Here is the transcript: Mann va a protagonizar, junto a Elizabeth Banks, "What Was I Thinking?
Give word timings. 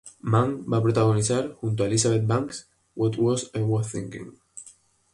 Mann 0.35 0.53
va 0.73 0.77
a 0.77 0.83
protagonizar, 0.85 1.41
junto 1.59 1.83
a 1.85 1.91
Elizabeth 1.91 2.25
Banks, 2.33 2.65
"What 3.05 3.19
Was 3.27 3.49
I 3.53 3.63
Thinking? 3.95 4.31